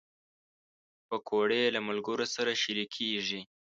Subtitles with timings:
[1.07, 3.41] پکورې له ملګرو سره شریکېږي